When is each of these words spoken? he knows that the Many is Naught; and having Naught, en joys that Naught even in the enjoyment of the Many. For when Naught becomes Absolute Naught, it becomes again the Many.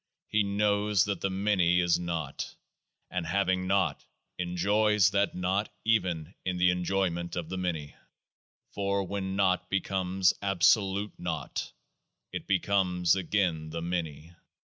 he 0.29 0.41
knows 0.41 1.05
that 1.05 1.21
the 1.21 1.29
Many 1.29 1.79
is 1.79 1.99
Naught; 1.99 2.55
and 3.11 3.23
having 3.23 3.67
Naught, 3.67 4.03
en 4.39 4.57
joys 4.57 5.11
that 5.11 5.35
Naught 5.35 5.69
even 5.85 6.33
in 6.43 6.57
the 6.57 6.71
enjoyment 6.71 7.35
of 7.35 7.49
the 7.49 7.57
Many. 7.59 7.95
For 8.73 9.03
when 9.03 9.35
Naught 9.35 9.69
becomes 9.69 10.33
Absolute 10.41 11.13
Naught, 11.19 11.71
it 12.31 12.47
becomes 12.47 13.15
again 13.15 13.69
the 13.69 13.83
Many. 13.83 14.33